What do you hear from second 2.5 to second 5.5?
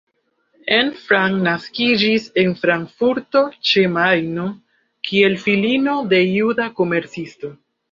Frankfurto ĉe Majno kiel